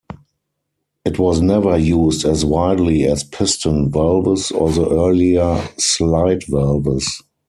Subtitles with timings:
[1.05, 7.21] It was never used as widely as piston valves or the earlier slide valves.